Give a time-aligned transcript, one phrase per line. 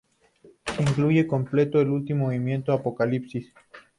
[0.79, 3.53] Incluye completo el último movimiento, "Apocalipsis".